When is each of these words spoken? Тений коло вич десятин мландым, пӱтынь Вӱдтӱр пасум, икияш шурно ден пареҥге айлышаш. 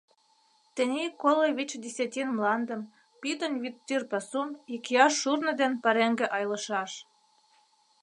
Тений 0.75 1.11
коло 1.21 1.45
вич 1.57 1.71
десятин 1.85 2.27
мландым, 2.35 2.81
пӱтынь 3.21 3.59
Вӱдтӱр 3.61 4.01
пасум, 4.11 4.49
икияш 4.73 5.13
шурно 5.21 5.51
ден 5.59 5.73
пареҥге 5.83 6.27
айлышаш. 6.37 6.91